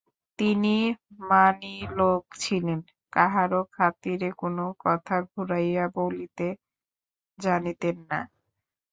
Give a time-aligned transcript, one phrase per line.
[0.39, 0.75] তিনি
[1.29, 2.79] মানী লোক ছিলেন,
[3.13, 6.47] কাহারো খাতিরে কোনো কথা ঘুরাইয়া বলিতে
[7.39, 8.19] জানিতেন না।